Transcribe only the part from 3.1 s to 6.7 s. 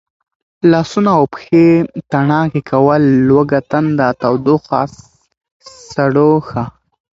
لوږه تنده، تودوخه، سړوښه،